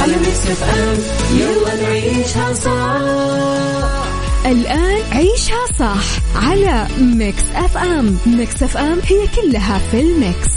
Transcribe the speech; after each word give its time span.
على 0.00 0.16
Mix 0.16 0.46
FM 0.46 0.98
يلا 1.38 1.82
نعيشها 1.82 2.54
صح. 2.54 4.02
الآن 4.46 5.02
عيشها 5.12 5.66
صح 5.78 6.04
على 6.36 6.86
Mix 7.00 7.42
FM 7.54 8.18
Mix 8.26 8.62
FM 8.62 8.98
هي 9.06 9.26
كلها 9.36 9.78
في 9.90 10.00
ال 10.00 10.10
mix. 10.10 10.51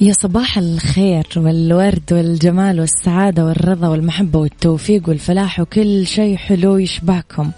يا 0.00 0.12
صباح 0.12 0.58
الخير 0.58 1.26
والورد 1.36 2.12
والجمال 2.12 2.80
والسعادة 2.80 3.44
والرضا 3.44 3.88
والمحبة 3.88 4.38
والتوفيق 4.38 5.08
والفلاح 5.08 5.60
وكل 5.60 6.06
شيء 6.06 6.36
حلو 6.36 6.76
يشبعكم 6.76 7.50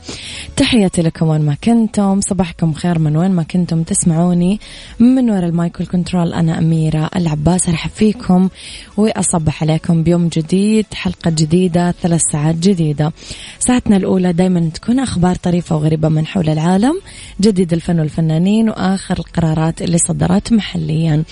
تحياتي 0.56 1.02
لكم 1.02 1.28
وين 1.28 1.41
ما 1.41 1.55
كنتم. 1.55 2.20
صباحكم 2.20 2.72
خير 2.72 2.98
من 2.98 3.16
وين 3.16 3.30
ما 3.30 3.42
كنتم 3.42 3.82
تسمعوني. 3.82 4.60
من 5.00 5.30
وراء 5.30 5.44
ال 5.44 5.53
mic 5.53 5.80
وال 5.80 5.92
control 5.92 6.32
أنا 6.32 6.58
أميرة 6.58 7.10
العباس 7.16 7.69
أرحب 7.69 7.91
فيكم 7.91 8.48
وأصبح 8.97 9.62
عليكم 9.62 10.02
بيوم 10.02 10.28
جديد 10.28 10.86
حلقة 10.94 11.30
جديدة 11.30 11.94
ثلاث 12.02 12.20
ساعات 12.32 12.54
جديدة. 12.54 13.12
ساعتنا 13.58 13.97
الأولى 13.97 14.32
دايما 14.32 14.70
تكون 14.75 15.00
أخبار 15.00 15.34
طريفة 15.34 15.77
وغريبة 15.77 16.08
من 16.08 16.27
حول 16.27 16.48
العالم 16.48 17.00
جديد 17.41 17.72
الفن 17.72 18.00
والفنانين 18.00 18.69
وآخر 18.69 19.19
القرارات 19.19 19.82
اللي 19.82 19.98
صدرت 19.98 20.52
محليا. 20.52 21.25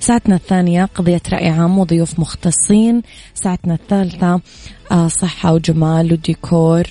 ساعتنا 0.00 0.34
الثانية 0.34 0.55
قضية 0.94 1.20
رأي 1.32 1.48
عام 1.48 1.78
وضيوف 1.78 2.20
مختصين 2.20 3.02
ساعتنا 3.34 3.74
الثالثة. 3.74 4.40
صحة 5.06 5.52
وجمال 5.54 6.12
وديكور. 6.12 6.82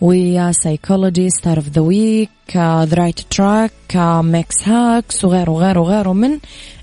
ويا 0.00 0.52
psychology 0.52 1.30
star 1.30 1.56
of 1.56 1.68
the 1.68 1.80
week 1.80 2.30
the 2.56 2.94
right 2.94 3.20
track 3.20 3.72
Mix 4.24 4.68
Hacks 4.68 5.24
وغيره 5.24 5.50
وغيره 5.50 5.80
وغيره 5.80 6.12
من 6.12 6.38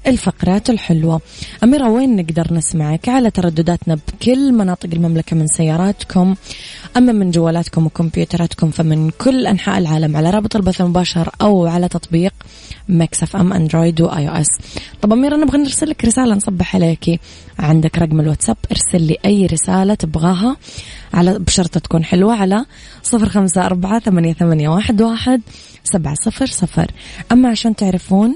الفقرات 0.08 0.70
الحلوة. 0.70 1.22
أميرة 1.64 1.90
وين 1.90 2.16
نقدر 2.16 2.54
نسمعك؟ 2.54 3.10
على 3.10 3.32
تردداتنا 3.32 3.96
بكل 3.96 4.52
مناطق 4.52 4.90
المملكة 4.94 5.36
من 5.36 5.48
سياراتكم 5.48 6.36
أما 6.98 7.12
من 7.12 7.32
جوالاتكم 7.32 7.86
وكمبيوتراتكم 7.86 8.72
فمن 8.72 9.10
كل 9.10 9.48
أنحاء 9.48 9.78
العالم 9.78 10.18
على 10.18 10.30
رابط 10.30 10.56
البث 10.56 10.82
المباشر 10.82 11.30
أو 11.42 11.68
على 11.68 11.88
تطبيق 11.88 12.34
Mix 12.90 13.24
FM 13.24 13.54
Android 13.54 14.02
و 14.02 14.30
iOS 14.30 14.48
طب 15.02 15.14
أميرة 15.14 15.36
نبغى 15.36 15.58
نرسل 15.58 15.90
لك 15.90 16.06
رسالة 16.06 16.36
نصبح 16.36 16.76
عليكي. 16.76 17.20
عندك 17.62 17.98
رقم 17.98 18.20
الواتساب 18.20 18.58
ارسل 18.72 19.08
لي 19.08 19.18
أي 19.26 19.46
رسالة 19.46 19.94
تبغاها 19.94 20.58
على 21.14 21.40
بشرطة 21.40 21.80
تكون 21.80 22.04
حلوة 22.06 22.36
على 22.36 22.66
صفر 23.04 23.30
خمسة 23.30 23.66
أربعة 23.66 24.00
ثمانية, 24.00 24.34
ثمانية 24.34 24.70
واحد, 24.70 25.02
واحد 25.02 25.42
سبعة 25.84 26.16
صفر 26.26 26.46
صفر. 26.46 26.92
أما 27.32 27.50
عشان 27.50 27.76
تعرفون 27.76 28.36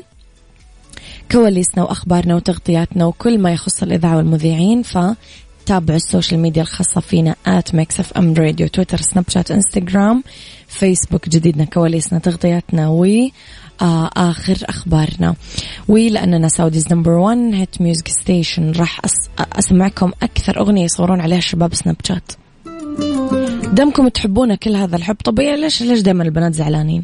كواليسنا 1.31 1.83
وأخبارنا 1.83 2.35
وتغطياتنا 2.35 3.05
وكل 3.05 3.39
ما 3.39 3.53
يخص 3.53 3.83
الإذاعة 3.83 4.17
والمذيعين 4.17 4.83
فتابعوا 5.65 5.97
ال 5.97 6.03
social 6.03 6.39
media 6.39 6.61
الخاصة 6.61 7.01
فينا 7.01 7.35
at 7.45 7.75
Mix 7.75 7.99
FM 7.99 8.33
Radio 8.33 8.67
تويتر 8.67 9.01
سناب 9.01 9.25
شات 9.29 9.51
إنستغرام 9.51 10.23
فيسبوك 10.67 11.29
جديدنا 11.29 11.65
كواليسنا 11.65 12.19
تغطياتنا 12.19 12.89
و 12.89 13.05
آه 13.81 14.09
آخر 14.17 14.57
أخبارنا. 14.63 15.35
ولأننا 15.87 16.47
Saudi's 16.47 16.93
number 16.93 17.11
1 17.11 17.37
hit 17.53 17.81
music 17.81 18.07
station 18.07 18.71
راح 18.71 19.01
أسمعكم 19.39 20.11
أكثر 20.23 20.59
أغنية 20.59 20.83
يصورون 20.83 21.21
عليها 21.21 21.37
الشباب 21.37 21.73
سناب 21.73 21.95
شات. 22.03 22.31
دمكم 23.73 24.07
تحبون 24.07 24.55
كل 24.55 24.75
هذا 24.75 24.95
الحب؟ 24.95 25.15
طبيعي 25.15 25.61
ليش 25.61 25.81
ليش 25.81 26.01
دائما 26.01 26.23
البنات 26.23 26.53
زعلانين؟ 26.53 27.03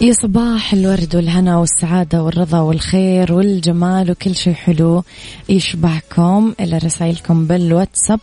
يا 0.00 0.12
صباح 0.12 0.72
الورد 0.72 1.16
والهنا 1.16 1.56
والسعادة 1.56 2.22
والرضا 2.22 2.60
والخير 2.60 3.32
والجمال 3.32 4.10
وكل 4.10 4.34
شيء 4.34 4.54
حلو 4.54 5.04
يشبعكم 5.48 6.54
إلى 6.60 6.78
رسائلكم 6.78 7.46
بالواتساب. 7.46 8.20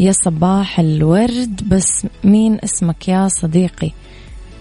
يا 0.00 0.12
صباح 0.12 0.80
الورد 0.80 1.68
بس 1.68 2.06
مين 2.24 2.58
اسمك 2.64 3.08
يا 3.08 3.28
صديقي؟ 3.28 3.90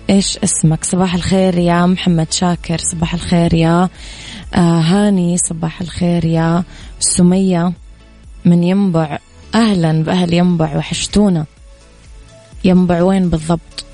إيش 0.09 0.37
اسمك؟ 0.37 0.83
صباح 0.83 1.15
الخير 1.15 1.57
يا 1.57 1.85
محمد 1.85 2.31
شاكر 2.31 2.77
صباح 2.77 3.13
الخير 3.13 3.53
يا 3.53 3.89
آه 4.55 4.79
هاني 4.79 5.37
صباح 5.37 5.81
الخير 5.81 6.25
يا 6.25 6.63
سمية 6.99 7.73
من 8.45 8.63
ينبع. 8.63 9.19
أهلا 9.55 10.03
بأهل 10.03 10.33
ينبع 10.33 10.77
وحشتونا. 10.77 11.45
ينبع 12.63 13.01
وين 13.01 13.29
بالضبط؟ 13.29 13.86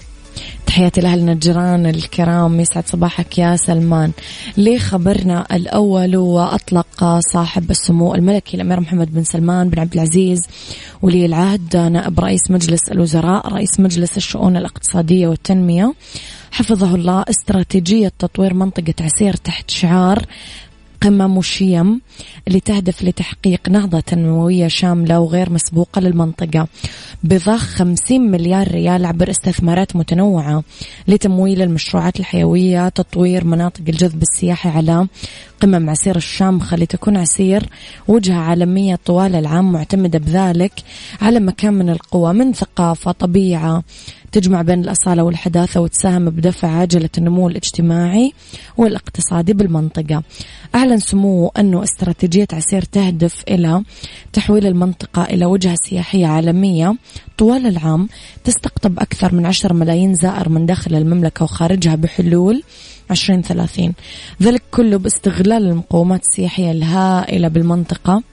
تحياتي 0.73 1.01
لأهل 1.01 1.25
نجران 1.25 1.85
الكرام 1.85 2.59
يسعد 2.59 2.87
صباحك 2.87 3.37
يا 3.37 3.55
سلمان. 3.55 4.11
ليه 4.57 4.77
خبرنا 4.77 5.45
الأول 5.51 6.17
وأطلق 6.17 7.19
صاحب 7.33 7.71
السمو 7.71 8.15
الملكي 8.15 8.57
الأمير 8.57 8.79
محمد 8.79 9.13
بن 9.13 9.23
سلمان 9.23 9.69
بن 9.69 9.79
عبد 9.79 9.93
العزيز 9.93 10.39
ولي 11.01 11.25
العهد 11.25 11.77
نائب 11.77 12.19
رئيس 12.19 12.51
مجلس 12.51 12.91
الوزراء 12.91 13.53
رئيس 13.53 13.79
مجلس 13.79 14.17
الشؤون 14.17 14.57
الاقتصادية 14.57 15.27
والتنمية. 15.27 15.93
حفظه 16.51 16.95
الله 16.95 17.25
استراتيجية 17.29 18.11
تطوير 18.19 18.53
منطقة 18.53 18.93
عسير 19.01 19.33
تحت 19.33 19.69
شعار 19.69 20.25
قمم 21.03 21.37
وشيم 21.37 22.01
اللي 22.47 22.59
تهدف 22.59 23.03
لتحقيق 23.03 23.69
نهضة 23.69 23.99
تنموية 23.99 24.67
شاملة 24.67 25.19
وغير 25.19 25.49
مسبوقة 25.49 26.01
للمنطقة. 26.01 26.67
بضخ 27.23 27.57
50 27.57 28.21
مليار 28.31 28.67
ريال 28.71 29.05
عبر 29.05 29.29
استثمارات 29.29 29.95
متنوعة 29.95 30.63
لتمويل 31.07 31.61
المشروعات 31.61 32.19
الحيوية 32.19 32.89
تطوير 32.89 33.45
مناطق 33.45 33.81
الجذب 33.87 34.21
السياحي 34.21 34.69
على 34.69 35.07
قمم 35.61 35.89
عسير 35.89 36.15
الشامخة 36.15 36.77
لتكون 36.77 37.17
عسير 37.17 37.69
وجهة 38.07 38.37
عالمية 38.37 38.99
طوال 39.05 39.35
العام 39.35 39.71
معتمدة 39.71 40.19
بذلك 40.19 40.73
على 41.21 41.39
مكان 41.39 41.73
من 41.73 41.89
القوى 41.89 42.33
من 42.33 42.53
ثقافة 42.53 43.11
طبيعة 43.11 43.83
تجمع 44.33 44.61
بين 44.61 44.79
الأصالة 44.79 45.23
والحداثة 45.23 45.81
وتساهم 45.81 46.29
بدفع 46.29 46.67
عجلة 46.67 47.09
النمو 47.17 47.47
الاجتماعي 47.47 48.33
والاقتصادي 48.77 49.53
بالمنطقة. 49.53 50.23
أعلن 50.75 50.99
سموه 50.99 51.51
أنه 51.59 51.83
استراتيجية 51.83 52.47
عسير 52.53 52.81
تهدف 52.81 53.43
إلى 53.47 53.83
تحويل 54.33 54.67
المنطقة 54.67 55.23
إلى 55.23 55.45
وجهة 55.45 55.75
سياحية 55.75 56.27
عالمية. 56.27 56.95
طوال 57.37 57.67
العام 57.67 58.09
تستقطب 58.43 58.99
أكثر 58.99 59.35
من 59.35 59.45
عشر 59.45 59.73
ملايين 59.73 60.13
زائر 60.13 60.49
من 60.49 60.65
داخل 60.65 60.95
المملكة 60.95 61.43
وخارجها 61.43 61.95
بحلول 61.95 62.63
2030 63.11 63.93
ذلك 64.41 64.63
كله 64.71 64.97
باستغلال 64.97 65.67
المقومات 65.67 66.21
السياحية 66.21 66.71
الهائلة 66.71 67.47
بالمنطقة 67.47 68.23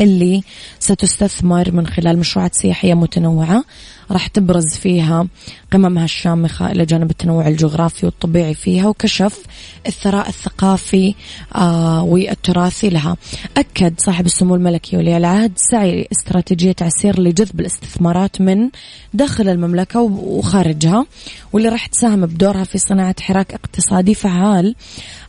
اللي 0.00 0.42
ستستثمر 0.78 1.70
من 1.72 1.86
خلال 1.86 2.18
مشروعات 2.18 2.54
سياحية 2.54 2.94
متنوعة. 2.94 3.64
راح 4.12 4.26
تبرز 4.26 4.74
فيها 4.74 5.26
قممها 5.72 6.04
الشامخة 6.04 6.72
إلى 6.72 6.84
جانب 6.84 7.10
التنوع 7.10 7.48
الجغرافي 7.48 8.06
والطبيعي 8.06 8.54
فيها 8.54 8.88
وكشف 8.88 9.42
الثراء 9.86 10.28
الثقافي 10.28 11.14
آه 11.54 12.02
والتراثي 12.02 12.88
لها. 12.90 13.16
أكد 13.56 13.94
صاحب 13.98 14.26
السمو 14.26 14.54
الملكي 14.54 14.96
ولي 14.96 15.16
العهد 15.16 15.52
سعي 15.56 16.08
استراتيجية 16.12 16.76
عسير 16.80 17.20
لجذب 17.20 17.60
الاستثمارات 17.60 18.40
من 18.40 18.70
داخل 19.14 19.48
المملكة 19.48 20.00
وخارجها 20.00 21.06
واللي 21.52 21.68
راح 21.68 21.86
تساهم 21.86 22.26
بدورها 22.26 22.64
في 22.64 22.78
صناعة 22.78 23.14
حراك 23.20 23.54
اقتصادي 23.54 24.14
فعال 24.14 24.74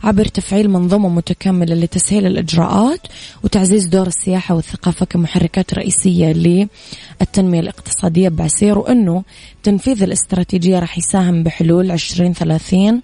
عبر 0.04 0.24
تفعيل 0.24 0.70
منظومة 0.70 1.08
متكاملة 1.08 1.74
لتسهيل 1.74 2.26
الإجراءات 2.26 3.00
وتعزيز 3.42 3.86
دور 3.86 4.06
السياحة 4.06 4.54
والثقافة 4.54 5.06
كمحركات 5.06 5.74
رئيسية 5.74 6.32
للتنمية 6.32 7.60
الاقتصادية 7.60 8.28
بعسير. 8.28 8.73
وأنه 8.78 9.22
تنفيذ 9.62 10.02
الاستراتيجية 10.02 10.78
راح 10.78 10.98
يساهم 10.98 11.42
بحلول 11.42 11.90
2030 11.90 13.02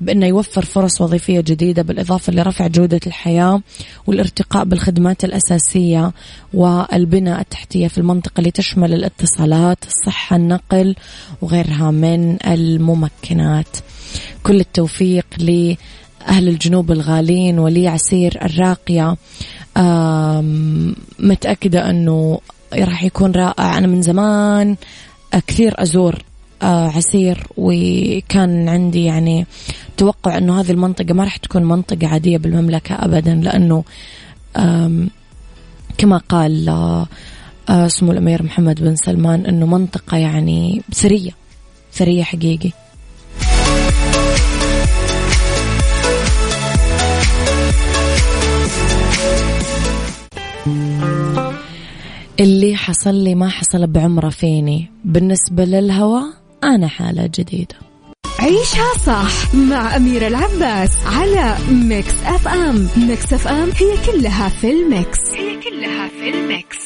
بأنه 0.00 0.26
يوفر 0.26 0.64
فرص 0.64 1.00
وظيفية 1.00 1.40
جديدة 1.40 1.82
بالإضافة 1.82 2.32
لرفع 2.32 2.66
جودة 2.66 3.00
الحياة 3.06 3.60
والارتقاء 4.06 4.64
بالخدمات 4.64 5.24
الأساسية 5.24 6.12
والبناء 6.54 7.40
التحتية 7.40 7.88
في 7.88 7.98
المنطقة 7.98 8.38
اللي 8.38 8.50
تشمل 8.50 8.94
الاتصالات 8.94 9.78
الصحة 9.86 10.36
النقل 10.36 10.94
وغيرها 11.42 11.90
من 11.90 12.36
الممكنات. 12.46 13.76
كل 14.42 14.60
التوفيق 14.60 15.26
لأهل 15.38 16.48
الجنوب 16.48 16.92
الغالين 16.92 17.58
ولي 17.58 17.88
عسير 17.88 18.38
الراقية 18.42 19.16
متأكدة 21.18 21.90
أنه 21.90 22.40
راح 22.82 23.04
يكون 23.04 23.32
رائع. 23.32 23.78
أنا 23.78 23.86
من 23.86 24.02
زمان 24.02 24.76
كثير 25.46 25.82
أزور 25.82 26.18
آه، 26.62 26.88
عسير 26.88 27.46
وكان 27.56 28.68
عندي 28.68 29.04
يعني 29.04 29.46
توقع 29.96 30.38
أنه 30.38 30.60
هذه 30.60 30.70
المنطقة 30.70 31.14
ما 31.14 31.24
راح 31.24 31.36
تكون 31.36 31.64
منطقة 31.64 32.06
عادية 32.08 32.38
بالمملكة 32.38 32.94
أبدا 32.94 33.34
لأنه 33.34 33.84
كما 35.98 36.18
قال 36.28 36.68
آه، 36.68 37.06
آه، 37.68 37.88
سمو 37.88 38.12
الأمير 38.12 38.42
محمد 38.42 38.80
بن 38.80 38.96
سلمان 38.96 39.46
أنه 39.46 39.66
منطقة 39.66 40.16
يعني 40.16 40.82
ثرية 40.94 41.30
ثرية 41.92 42.22
حقيقي. 42.22 42.70
اللي 52.40 52.76
حصل 52.76 53.14
لي 53.14 53.34
ما 53.34 53.48
حصل 53.48 53.86
بعمره 53.86 54.28
فيني. 54.28 54.90
بالنسبة 55.04 55.64
للهوى 55.64 56.22
أنا 56.64 56.88
حالة 56.88 57.30
جديدة. 57.34 57.76
عيشها 58.38 58.98
صح 59.06 59.54
مع 59.54 59.96
أميرة 59.96 60.26
العباس 60.26 60.90
على 61.06 61.56
Mix 61.70 62.14
FM 62.24 62.88
Mix 62.96 63.32
FM 63.32 63.70
هي 63.70 64.12
كلها 64.12 64.48
في 64.48 64.70
ال 64.70 64.80
mix. 64.80 65.18
هي 65.34 65.60
كلها 65.60 66.08
في 66.08 66.30
ال 66.30 66.40
mix. 66.40 66.78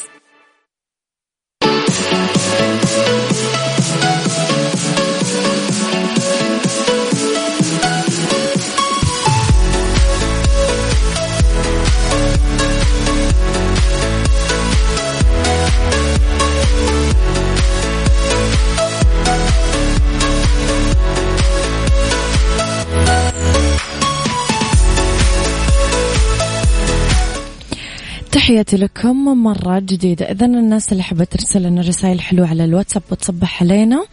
تحياتي 28.49 28.77
لكم 28.77 29.43
مرة 29.43 29.79
جديدة. 29.79 30.31
إذا 30.31 30.47
الناس 30.47 30.93
اللي 30.93 31.03
حابة 31.03 31.25
ترسل 31.25 31.63
لنا 31.63 31.81
رسائل 31.81 32.21
حلوة 32.21 32.49
على 32.49 32.65
الواتساب 32.65 33.03
وتصبح 33.11 33.63
علينا 33.63 34.05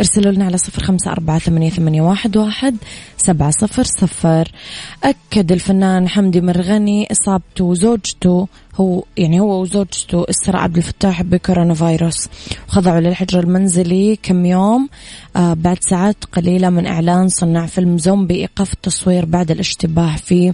ارسلوا 0.00 0.32
لنا 0.32 0.44
على 0.44 0.58
صفر 0.58 0.82
خمسة 0.82 1.12
أربعة 1.12 1.38
ثمانية, 1.38 2.02
واحد 2.02 2.76
سبعة 3.16 3.50
صفر 3.50 3.84
صفر. 3.84 4.52
أكد 5.04 5.52
الفنان 5.52 6.08
حمدي 6.08 6.40
مرغني 6.40 7.08
إصابته 7.12 7.64
وزوجته 7.64 8.48
هو 8.80 9.04
يعني 9.16 9.40
هو 9.40 9.60
وزوجته 9.62 10.24
إسراء 10.30 10.62
عبد 10.62 10.76
الفتاح 10.76 11.22
بكورونا 11.22 11.74
فيروس. 11.74 12.28
وخضعوا 12.68 13.00
للحجر 13.00 13.40
المنزلي 13.40 14.18
كم 14.22 14.46
يوم 14.46 14.88
آه 15.36 15.54
بعد 15.54 15.78
ساعات 15.80 16.24
قليلة 16.32 16.70
من 16.70 16.86
إعلان 16.86 17.28
صناع 17.28 17.66
فيلم 17.66 17.98
زومبي 17.98 18.34
إيقاف 18.34 18.72
التصوير 18.72 19.24
بعد 19.24 19.50
الاشتباه 19.50 20.16
في 20.16 20.52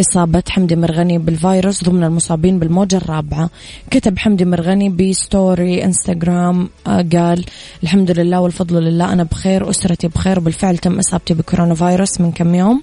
إصابة 0.00 0.42
حمدي 0.48 0.76
مرغني 0.76 1.18
بالفيروس 1.18 1.84
ضمن 1.84 2.04
المصابين 2.04 2.58
بالموجة 2.58 2.96
الرابعة. 2.96 3.50
كتب 3.90 4.18
حمدي 4.18 4.44
مرغني 4.44 4.88
بستوري 4.88 5.84
إنستغرام 5.84 6.68
آه 6.86 7.06
قال 7.12 7.44
الحمد 7.82 8.10
لله 8.10 8.40
والفضل 8.40 8.82
لله 8.84 9.12
أنا 9.12 9.22
بخير 9.22 9.70
أسرتي 9.70 10.08
بخير 10.08 10.38
وبالفعل 10.38 10.78
تم 10.78 10.98
إصابتي 10.98 11.34
بكورونا 11.34 11.74
فيروس 11.74 12.20
من 12.20 12.32
كم 12.32 12.54
يوم. 12.54 12.82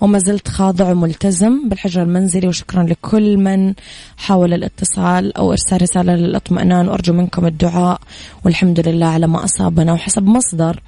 وما 0.00 0.18
زلت 0.18 0.48
خاضع 0.48 0.90
وملتزم 0.90 1.68
بالحجر 1.68 2.02
المنزلي 2.02 2.48
وشكرا 2.48 2.82
لكل 2.82 3.36
من 3.36 3.74
حاول 4.16 4.54
الاتصال 4.54 5.36
أو 5.36 5.52
إرسال 5.52 5.82
رسالة 5.82 6.14
للإطمئنان 6.14 6.88
وأرجو 6.88 7.12
منكم 7.12 7.46
الدعاء 7.46 8.00
والحمد 8.44 8.88
لله 8.88 9.06
على 9.06 9.26
ما 9.26 9.44
أصابنا. 9.44 9.92
وحسب 9.92 10.22
مصدر 10.22 10.80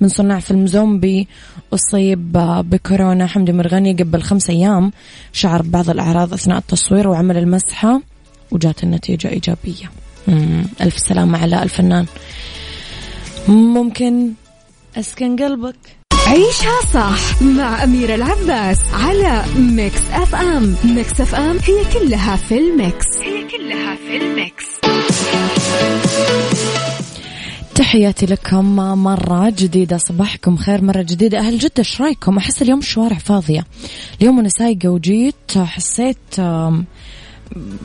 من 0.00 0.08
صناع 0.08 0.38
فيلم 0.40 0.66
زومبي 0.66 1.28
أصيب 1.74 2.32
بكورونا 2.70 3.26
حمدي 3.26 3.52
مرغني 3.52 3.92
قبل 3.92 4.22
خمس 4.22 4.50
أيام 4.50 4.92
شعر 5.32 5.62
ببعض 5.62 5.90
الأعراض 5.90 6.32
أثناء 6.32 6.58
التصوير 6.58 7.08
وعمل 7.08 7.36
المسحة 7.36 8.00
وجات 8.50 8.84
النتيجة 8.84 9.28
إيجابية. 9.28 9.90
ألف 10.80 10.98
سلامة 10.98 11.38
على 11.38 11.62
الفنان. 11.62 12.06
ممكن 13.48 14.32
أسكن 14.96 15.36
قلبك. 15.36 15.97
عيشها 16.28 16.80
صح 16.94 17.42
مع 17.42 17.84
أميرة 17.84 18.14
العباس 18.14 18.78
على 18.92 19.44
Mix 19.58 20.00
FM. 20.12 20.76
Mix 20.84 21.20
FM 21.20 21.58
هي 21.64 21.84
كلها 21.92 22.36
في 22.36 22.58
ال 22.58 22.68
mix. 22.68 23.06
هي 23.22 23.48
كلها 23.48 23.96
في 23.96 24.16
ال 24.16 24.26
mix. 24.26 24.64
تحياتي 27.74 28.26
لكم 28.26 28.76
مرة 28.76 29.50
جديدة 29.58 29.98
صباحكم 29.98 30.56
خير 30.56 30.82
مرة 30.84 31.02
جديدة. 31.02 31.38
أهل 31.38 31.58
جدة 31.58 31.72
إيش 31.78 32.00
رأيكم؟ 32.00 32.36
أحس 32.36 32.62
اليوم 32.62 32.78
الشوارع 32.78 33.18
فاضية. 33.18 33.64
اليوم 34.20 34.38
أنا 34.38 34.48
سايقة 34.48 34.88
وجيت 34.88 35.58
حسيت 35.58 36.40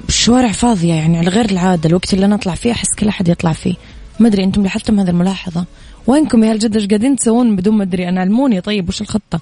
الشوارع 0.10 0.52
فاضية 0.52 0.94
يعني 0.94 1.18
على 1.18 1.30
غير 1.30 1.46
العادة. 1.52 1.90
الوقت 1.90 2.14
اللي 2.14 2.26
أنا 2.26 2.36
أطلع 2.36 2.56
فيه 2.56 2.72
أحس 2.72 2.96
كل 3.00 3.08
أحد 3.08 3.28
يطلع 3.28 3.54
فيه. 3.54 3.76
ما 4.20 4.28
أدري 4.28 4.44
أنتم 4.44 4.64
لاحظتم 4.64 5.00
هذه 5.00 5.10
الملاحظة؟ 5.10 5.66
وينكم 6.08 6.44
يا 6.44 6.52
الجدة 6.52 6.80
إيش 6.80 6.88
قاعدين 6.88 7.16
تسوون 7.16 7.56
بدون 7.56 7.78
ما 7.78 7.84
أدري؟ 7.84 8.10
أنا 8.10 8.22
علموني. 8.22 8.62
طيب 8.62 8.90
وش 8.90 9.02
الخطة؟ 9.02 9.40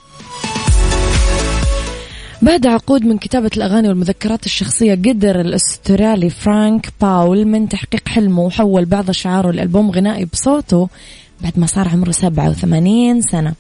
بعد 2.42 2.68
عقود 2.68 3.06
من 3.06 3.18
كتابة 3.18 3.50
الأغاني 3.58 3.88
والمذكرات 3.88 4.46
الشخصية 4.46 4.96
قدر 4.96 5.42
الأسترالي 5.42 6.30
فرانك 6.30 6.94
باول 7.02 7.46
من 7.46 7.70
تحقيق 7.70 8.08
حلمه 8.08 8.42
وحول 8.42 8.86
بعض 8.86 9.10
أشعاره 9.10 9.52
لألبوم 9.52 9.92
غنائي 9.92 10.26
بصوته 10.26 10.90
بعد 11.42 11.60
ما 11.60 11.66
صار 11.66 11.88
عمره 11.88 12.12
87 12.12 13.22
سنة. 13.22 13.54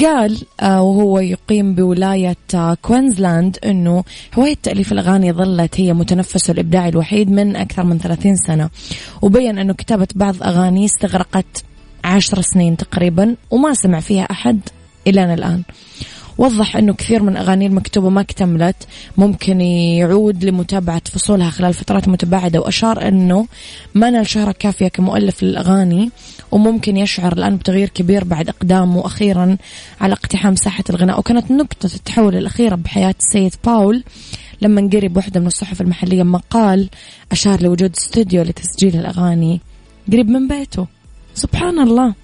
قال 0.00 0.38
آه، 0.60 0.82
وهو 0.82 1.18
يقيم 1.18 1.74
بولاية 1.74 2.36
آه، 2.54 2.76
كوينزلاند 2.82 3.58
أنه 3.64 4.04
هواية 4.34 4.56
تأليف 4.62 4.92
الأغاني 4.92 5.32
ظلت 5.32 5.80
هي 5.80 5.92
متنفسه 5.92 6.52
الإبداعي 6.52 6.88
الوحيد 6.88 7.30
من 7.30 7.56
أكثر 7.56 7.84
من 7.84 7.98
30 7.98 8.36
سنة. 8.36 8.70
وبين 9.22 9.58
أنه 9.58 9.74
كتابة 9.74 10.08
بعض 10.14 10.42
أغاني 10.42 10.84
استغرقت 10.84 11.65
عشر 12.06 12.40
سنين 12.40 12.76
تقريبا 12.76 13.36
وما 13.50 13.74
سمع 13.74 14.00
فيها 14.00 14.22
أحد 14.22 14.60
إلى 15.06 15.34
الآن. 15.34 15.62
وضح 16.38 16.76
أنه 16.76 16.94
كثير 16.94 17.22
من 17.22 17.36
أغاني 17.36 17.66
المكتوبة 17.66 18.08
ما 18.08 18.20
اكتملت. 18.20 18.76
ممكن 19.16 19.60
يعود 19.60 20.44
لمتابعة 20.44 21.02
فصولها 21.04 21.50
خلال 21.50 21.74
فترات 21.74 22.08
متباعدة 22.08 22.60
وأشار 22.60 23.08
أنه 23.08 23.46
ما 23.94 24.10
نال 24.10 24.26
شهرة 24.26 24.52
كافية 24.52 24.88
كمؤلف 24.88 25.42
للأغاني 25.42 26.10
وممكن 26.50 26.96
يشعر 26.96 27.32
الآن 27.32 27.56
بتغيير 27.56 27.88
كبير 27.88 28.24
بعد 28.24 28.48
إقدامه 28.48 29.06
أخيرا 29.06 29.56
على 30.00 30.12
اقتحام 30.12 30.56
ساحة 30.56 30.84
الغناء. 30.90 31.18
وكانت 31.18 31.50
نقطة 31.50 31.90
التحول 31.94 32.36
الأخيرة 32.36 32.74
بحياة 32.74 33.14
السيد 33.20 33.54
باول 33.64 34.04
لما 34.62 34.90
قرب 34.92 35.16
واحدة 35.16 35.40
من 35.40 35.46
الصحف 35.46 35.80
المحلية 35.80 36.22
مقال 36.22 36.88
أشار 37.32 37.62
لوجود 37.62 37.92
استوديو 37.96 38.42
لتسجيل 38.42 38.96
الأغاني 38.96 39.60
قريب 40.12 40.28
من 40.28 40.48
بيته. 40.48 40.86
سبحان 41.36 41.78
الله. 41.78 42.14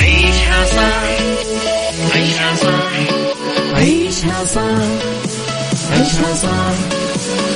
عيشها 0.00 0.64
صح 0.66 1.08
عيشها 2.14 2.54
صح 2.56 2.92
عيشها 3.74 4.44
صح 4.44 4.86
عيشها 5.92 6.34
صح 6.34 6.74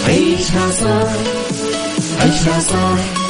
عيشها 0.09 0.71
صح 0.71 1.13
عيشها 2.21 2.61
صح 2.61 3.30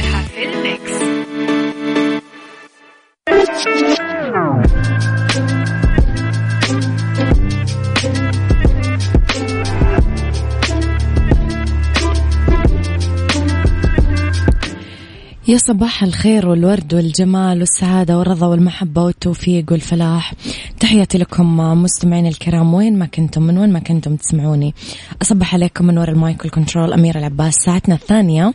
يا 15.51 15.57
صباح 15.57 16.03
الخير 16.03 16.47
والورد 16.47 16.93
والجمال 16.93 17.59
والسعادة 17.59 18.19
والرضا 18.19 18.47
والمحبة 18.47 19.03
والتوفيق 19.03 19.65
والفلاح. 19.71 20.33
تحياتي 20.79 21.17
لكم 21.17 21.57
مستمعين 21.57 22.27
الكرام. 22.27 22.73
وين 22.73 22.99
ما 22.99 23.05
كنتم 23.05 23.41
من 23.43 23.57
وين 23.57 23.73
ما 23.73 23.79
كنتم 23.79 24.15
تسمعوني. 24.15 24.73
أصبح 25.21 25.53
عليكم 25.53 25.85
من 25.85 25.97
وراء 25.97 26.09
ال 26.09 26.17
mic 26.17 26.41
وال 26.41 26.53
control 26.53 26.93
أميرة 26.93 27.19
العباس. 27.19 27.53
ساعتنا 27.55 27.95
الثانية 27.95 28.53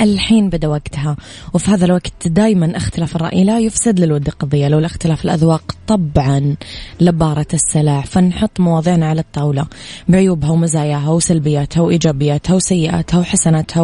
الحين 0.00 0.48
بدأ 0.48 0.68
وقتها. 0.68 1.16
وفي 1.54 1.70
هذا 1.70 1.84
الوقت 1.84 2.28
دائما 2.28 2.76
اختلاف 2.76 3.16
الرأي 3.16 3.44
لا 3.44 3.58
يفسد 3.58 4.00
للود 4.00 4.28
قضية. 4.28 4.68
لولا 4.68 4.86
اختلاف 4.86 5.24
الأذواق 5.24 5.76
طبعا 5.86 6.56
لبارة 7.00 7.48
السلع 7.54 8.00
فنحط 8.00 8.60
مواضيعنا 8.60 9.06
على 9.06 9.20
الطاولة. 9.20 9.66
بعيوبها 10.08 10.50
ومزاياها 10.50 11.10
وسلبياتها 11.10 11.80
وإيجابياتها 11.80 12.54
وسيئاتها 12.54 13.20
وحسناتها 13.20 13.82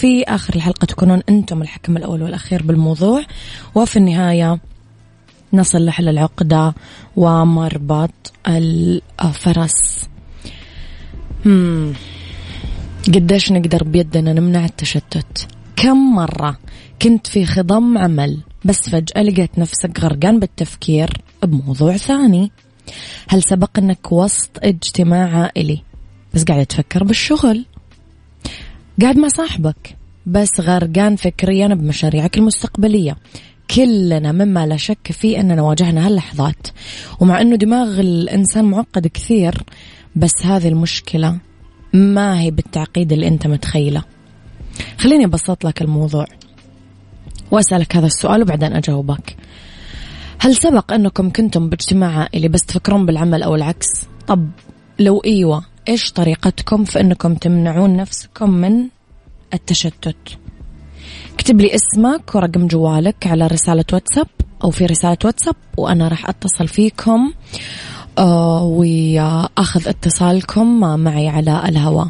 في 0.00 0.24
آخر 0.24 0.54
الحلقة 0.54 0.84
تكونون 0.84 1.22
أنتم 1.28 1.62
الحكم 1.62 1.96
الأول 1.96 2.22
والأخير 2.22 2.62
بالموضوع. 2.62 3.22
وفي 3.74 3.96
النهاية 3.96 4.58
نصل 5.52 5.84
لحل 5.84 6.08
العقدة 6.08 6.74
ومربط 7.16 8.32
الفرس. 8.48 10.08
هم. 11.46 11.92
قديش 13.08 13.52
نقدر 13.52 13.84
بيدنا 13.84 14.32
نمنع 14.32 14.64
التشتت؟ 14.64 15.48
كم 15.76 16.14
مرة 16.14 16.58
كنت 17.02 17.26
في 17.26 17.46
خضم 17.46 17.98
عمل 17.98 18.40
بس 18.64 18.88
فجأة 18.88 19.22
لقيت 19.22 19.58
نفسك 19.58 20.00
غرقان 20.00 20.38
بالتفكير 20.38 21.10
بموضوع 21.42 21.96
ثاني. 21.96 22.52
هل 23.28 23.42
سبق 23.42 23.78
أنك 23.78 24.12
وسط 24.12 24.50
اجتماع 24.62 25.40
عائلي؟ 25.42 25.82
بس 26.34 26.44
قاعد 26.44 26.66
تفكر 26.66 27.04
بالشغل. 27.04 27.64
قاعد 29.02 29.18
مع 29.18 29.28
صاحبك. 29.28 29.96
بس 30.26 30.60
غرقان 30.60 31.16
فكريا 31.16 31.66
بمشاريعك 31.66 32.38
المستقبلية. 32.38 33.16
كلنا 33.74 34.32
مما 34.32 34.66
لا 34.66 34.76
شك 34.76 35.12
فيه 35.12 35.40
أننا 35.40 35.62
واجهنا 35.62 36.06
هاللحظات. 36.06 36.66
ومع 37.20 37.40
أنه 37.40 37.56
دماغ 37.56 38.00
الإنسان 38.00 38.64
معقد 38.64 39.06
كثير 39.06 39.54
بس 40.16 40.46
هذه 40.46 40.68
المشكلة 40.68 41.38
ما 41.92 42.40
هي 42.40 42.50
بالتعقيد 42.50 43.12
اللي 43.12 43.28
أنت 43.28 43.46
متخيله. 43.46 44.04
خليني 44.98 45.24
أبسط 45.24 45.64
لك 45.64 45.82
الموضوع 45.82 46.26
وأسألك 47.50 47.96
هذا 47.96 48.06
السؤال 48.06 48.42
وبعدين 48.42 48.72
أجاوبك. 48.72 49.36
هل 50.38 50.56
سبق 50.56 50.92
أنكم 50.92 51.30
كنتم 51.30 51.68
باجتماع 51.68 52.18
عائلي 52.18 52.48
بس 52.48 52.62
تفكرون 52.62 53.06
بالعمل 53.06 53.42
أو 53.42 53.54
العكس؟ 53.54 53.88
طب 54.26 54.50
لو 54.98 55.18
إيوه 55.18 55.64
إيش 55.88 56.12
طريقتكم 56.12 56.84
في 56.84 57.00
أنكم 57.00 57.34
تمنعون 57.34 57.96
نفسكم 57.96 58.50
من 58.50 58.88
التشتت؟ 59.54 60.38
اكتب 61.34 61.60
لي 61.60 61.74
اسمك 61.74 62.34
ورقم 62.34 62.66
جوالك 62.66 63.26
على 63.26 63.46
رسالة 63.46 63.84
واتساب 63.92 64.26
أو 64.64 64.70
في 64.70 64.86
رسالة 64.86 65.16
واتساب 65.24 65.54
وأنا 65.76 66.08
راح 66.08 66.28
أتصل 66.28 66.68
فيكم 66.68 67.32
آه 68.18 68.62
وأخذ 68.62 69.88
اتصالكم 69.88 70.80
معي 70.80 71.28
على 71.28 71.62
الهواء. 71.68 72.08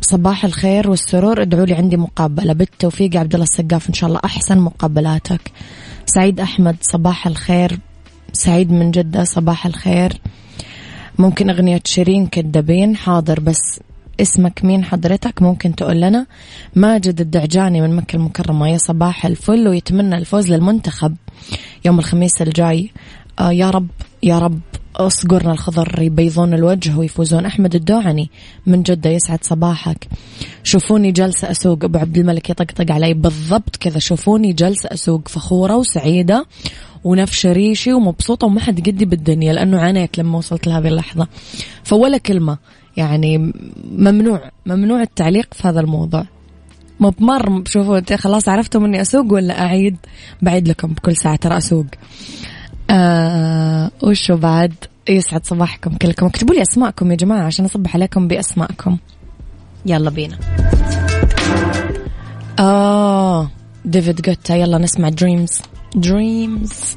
صباح 0.00 0.44
الخير 0.44 0.90
والسرور. 0.90 1.42
ادعوا 1.42 1.66
لي 1.66 1.74
عندي 1.74 1.96
مقابلة. 1.96 2.52
بالتوفيق 2.52 3.16
عبد 3.16 3.34
الله 3.34 3.44
السقاف 3.44 3.88
إن 3.88 3.94
شاء 3.94 4.08
الله 4.08 4.20
أحسن 4.24 4.58
مقابلاتك. 4.58 5.52
سعيد 6.06 6.40
أحمد 6.40 6.76
صباح 6.80 7.26
الخير. 7.26 7.78
سعيد 8.32 8.72
من 8.72 8.90
جدة 8.90 9.24
صباح 9.24 9.66
الخير. 9.66 10.20
ممكن 11.18 11.50
أغنية 11.50 11.80
شيرين 11.84 12.26
كدابين 12.26 12.96
حاضر 12.96 13.40
بس 13.40 13.80
اسمك 14.20 14.64
مين 14.64 14.84
حضرتك؟ 14.84 15.42
ممكن 15.42 15.74
تقول 15.74 16.00
لنا. 16.00 16.26
ماجد 16.76 17.20
الدعجاني 17.20 17.80
من 17.80 17.96
مكة 17.96 18.16
المكرمة. 18.16 18.68
يا 18.68 18.78
صباح 18.78 19.26
الفل 19.26 19.68
ويتمنى 19.68 20.18
الفوز 20.18 20.52
للمنتخب 20.52 21.16
يوم 21.84 21.98
الخميس 21.98 22.42
الجاي. 22.42 22.90
آه 23.38 23.52
يا 23.52 23.70
رب 23.70 23.88
يا 24.22 24.38
رب 24.38 24.60
اصقرنا 24.96 25.52
الخضر 25.52 26.02
يبيضون 26.02 26.54
الوجه 26.54 26.98
ويفوزون. 26.98 27.46
أحمد 27.46 27.74
الدوعني 27.74 28.30
من 28.66 28.82
جدة 28.82 29.10
يسعد 29.10 29.44
صباحك. 29.44 30.08
شوفوني 30.64 31.12
جالسه 31.12 31.50
أسوق. 31.50 31.84
أبو 31.84 31.98
عبد 31.98 32.18
الملك 32.18 32.50
يطقطق 32.50 32.92
علي. 32.92 33.14
بالضبط 33.14 33.76
كذا. 33.76 33.98
شوفوني 33.98 34.52
جالسه 34.52 34.88
أسوق. 34.92 35.28
فخورة 35.28 35.76
وسعيدة. 35.76 36.46
ونفشة 37.04 37.52
ريشي 37.52 37.92
ومبسوطة 37.92 38.46
وما 38.46 38.60
حد 38.60 38.88
قدي 38.88 39.04
بالدنيا 39.04 39.52
لأنه 39.52 39.80
عانيت 39.80 40.18
لما 40.18 40.38
وصلت 40.38 40.66
لهذه 40.66 40.88
اللحظة. 40.88 41.28
فولا 41.84 42.18
كلمة. 42.18 42.58
يعني 42.96 43.52
ممنوع. 43.90 44.50
ممنوع 44.66 45.02
التعليق 45.02 45.54
في 45.54 45.68
هذا 45.68 45.80
الموضوع. 45.80 46.24
مو 47.00 47.10
بمر 47.10 47.62
شوفوا 47.66 48.16
خلاص 48.16 48.48
عرفتم 48.48 48.84
إني 48.84 49.00
أسوق 49.00 49.32
ولا 49.32 49.60
أعيد؟ 49.62 49.96
بعيد 50.42 50.68
لكم 50.68 50.88
بكل 50.88 51.16
ساعة 51.16 51.36
ترى 51.36 51.56
أسوق. 51.56 51.86
آه 52.90 53.90
وشو 54.02 54.36
بعد؟ 54.36 54.74
يسعد 55.08 55.46
صباحكم 55.46 55.96
كلكم. 55.96 56.26
اكتبوا 56.26 56.54
لي 56.54 56.62
أسماءكم 56.62 57.10
يا 57.10 57.16
جماعة 57.16 57.42
عشان 57.42 57.64
أصبح 57.64 57.94
عليكم 57.94 58.28
بأسماءكم. 58.28 58.96
يلا 59.86 60.10
بينا. 60.10 60.38
آه 62.58 63.50
David 63.84 64.20
Guetta. 64.20 64.56
يلا 64.56 64.78
نسمع 64.78 65.08
dreams 65.08 65.58
dreams 65.94 66.96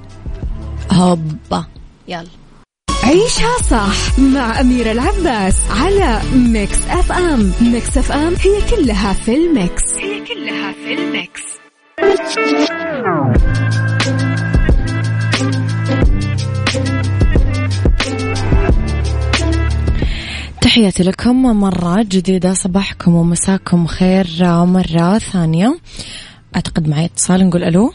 هوبا. 0.92 1.66
يلا. 2.08 2.28
عيشها 3.04 3.58
صح 3.70 4.20
مع 4.20 4.62
أميرة 4.62 4.92
العباس 4.92 5.56
على 5.70 6.22
Mix 6.36 6.78
FM 6.90 7.52
Mix 7.62 7.98
FM 7.98 8.34
هي 8.36 8.62
كلها 8.76 9.14
في 9.14 9.36
ال 9.36 9.45
mix. 9.45 9.84
هي 9.98 10.26
كلها 10.26 10.72
في 10.72 10.94
ال 10.94 11.03
mix. 11.03 11.42
تحياتي 20.62 21.04
لكم 21.04 21.42
مرة 21.42 22.04
جديدة 22.04 22.54
صباحكم 22.54 23.16
ومساكم 23.16 23.88
خير 23.88 24.28
مرة 24.66 25.18
ثانية. 25.18 25.80
أعتقد 26.56 26.88
معي 26.88 27.06
اتصال 27.06 27.48
نقول 27.48 27.64
ألو. 27.64 27.94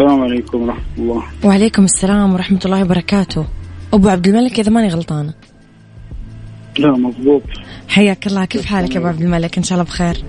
السلام 0.00 0.22
عليكم 0.22 0.62
ورحمة 0.62 0.82
الله. 0.98 1.22
وعليكم 1.44 1.84
السلام 1.84 2.32
ورحمة 2.32 2.60
الله 2.64 2.82
وبركاته. 2.82 3.46
أبو 3.92 4.08
عبد 4.08 4.26
الملك 4.26 4.60
إذا 4.60 4.70
ماني 4.70 4.88
غلطانة. 4.88 5.34
لا 6.78 6.92
مضبوط. 6.92 7.42
حياك 7.88 8.26
الله. 8.26 8.44
كيف 8.44 8.64
حالك 8.64 8.94
يا 8.94 9.00
أبو 9.00 9.06
عبد 9.06 9.22
الملك؟ 9.22 9.56
إن 9.58 9.62
شاء 9.62 9.78
الله 9.78 9.90
بخير. 9.90 10.24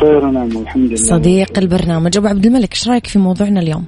خير 0.00 0.30
نعم 0.30 0.56
الحمد 0.56 0.88
لله. 0.88 0.96
صديق 0.96 1.58
البرنامج. 1.58 2.16
أبو 2.16 2.26
عبد 2.26 2.46
الملك 2.46 2.72
إيش 2.72 2.88
رأيك 2.88 3.06
في 3.06 3.18
موضوعنا 3.18 3.60
اليوم؟ 3.60 3.84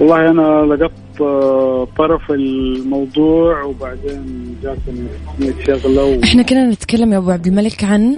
والله 0.00 0.30
أنا 0.30 0.74
لقطت 0.74 1.20
آه، 1.20 1.88
طرف 1.98 2.30
الموضوع 2.30 3.62
وبعدين 3.62 4.56
جاتني 4.62 5.64
شغلة 5.66 6.04
و... 6.04 6.22
إحنا 6.24 6.42
كنا 6.42 6.70
نتكلم 6.70 7.12
يا 7.12 7.18
أبو 7.18 7.30
عبد 7.30 7.46
الملك 7.46 7.84
عن 7.84 8.16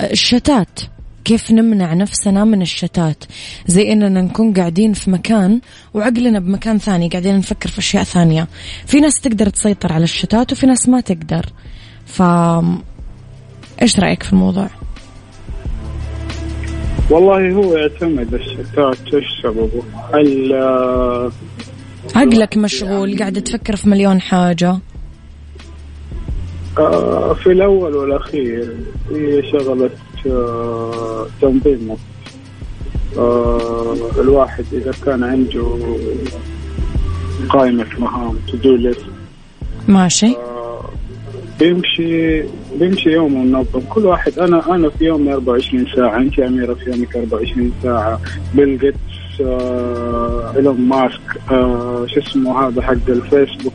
الشتات. 0.00 0.80
كيف 1.24 1.50
نمنع 1.50 1.94
نفسنا 1.94 2.44
من 2.44 2.62
الشتات 2.62 3.24
زي 3.66 3.92
إننا 3.92 4.22
نكون 4.22 4.52
قاعدين 4.52 4.92
في 4.92 5.10
مكان 5.10 5.60
وعقلنا 5.94 6.38
بمكان 6.38 6.78
ثاني 6.78 7.08
قاعدين 7.08 7.36
نفكر 7.36 7.68
في 7.68 7.78
أشياء 7.78 8.04
ثانية 8.04 8.48
في 8.86 9.00
ناس 9.00 9.20
تقدر 9.20 9.48
تسيطر 9.48 9.92
على 9.92 10.04
الشتات 10.04 10.52
وفي 10.52 10.66
ناس 10.66 10.88
ما 10.88 11.00
تقدر 11.00 11.46
ف 12.06 12.22
إيش 13.82 14.00
رأيك 14.00 14.22
في 14.22 14.32
الموضوع؟ 14.32 14.68
والله 17.10 17.52
هو 17.52 17.76
يعتمد 17.76 18.34
الشتات 18.34 19.14
إيش 19.14 19.24
سببه؟ 19.42 19.82
هل 20.14 20.52
عقلك 22.16 22.56
مشغول 22.56 23.18
قاعد 23.18 23.42
تفكر 23.42 23.76
في 23.76 23.88
مليون 23.88 24.20
حاجة 24.20 24.78
آه، 26.78 27.34
في 27.34 27.52
الأول 27.52 27.96
والأخير 27.96 28.76
هي 29.10 29.42
شغلة 29.52 29.90
تنظيم 31.40 31.90
وقت 31.90 31.98
آه، 33.18 33.94
الواحد 34.18 34.64
إذا 34.72 34.92
كان 35.04 35.24
عنده 35.24 35.76
قائمة 37.48 37.86
مهام 37.98 38.36
to 38.50 38.56
do 38.56 38.76
list 38.76 39.00
ماشي. 39.88 40.36
بيمشي 41.60 42.42
بيمشي 42.80 43.10
يومه 43.10 43.42
منظم. 43.44 43.80
كل 43.90 44.04
واحد 44.06 44.38
أنا 44.38 44.74
أنا 44.74 44.88
في 44.90 45.04
يومي 45.04 45.32
24 45.34 45.86
ساعة 45.96 46.16
انت 46.16 46.38
يا 46.38 46.46
أميرة 46.46 46.74
في 46.74 46.90
يومك 46.90 47.16
24 47.16 47.72
ساعة. 47.82 48.20
بيل 48.54 48.78
جيتس 48.78 49.40
آه، 49.40 50.52
ايلون 50.56 50.80
ماسك 50.80 51.20
آه، 51.50 52.06
شو 52.06 52.20
اسمه 52.20 52.68
هذا 52.68 52.82
حق 52.82 52.92
الفيسبوك. 53.08 53.72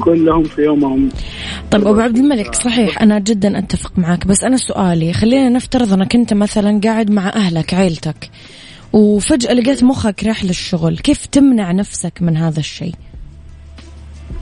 كلهم 0.00 0.42
في 0.44 0.62
يومهم. 0.62 1.08
طيب 1.70 1.86
أبو 1.86 2.00
عبد 2.00 2.16
الملك 2.16 2.54
صحيح 2.54 3.02
أنا 3.02 3.18
جدا 3.18 3.58
أتفق 3.58 3.92
معك 3.98 4.26
بس 4.26 4.44
أنا 4.44 4.56
سؤالي 4.56 5.12
خلينا 5.12 5.48
نفترض 5.48 5.92
أنك 5.92 6.14
أنت 6.14 6.34
مثلا 6.34 6.80
قاعد 6.84 7.10
مع 7.10 7.28
أهلك 7.28 7.74
عيلتك 7.74 8.30
وفجأة 8.92 9.52
لقيت 9.52 9.84
مخك 9.84 10.24
راح 10.24 10.44
للشغل 10.44 10.98
كيف 10.98 11.26
تمنع 11.26 11.72
نفسك 11.72 12.12
من 12.20 12.36
هذا 12.36 12.60
الشيء؟ 12.60 12.94